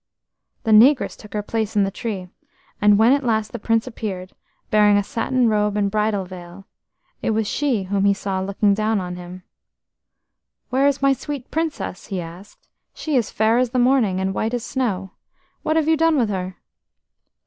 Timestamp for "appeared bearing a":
3.85-5.03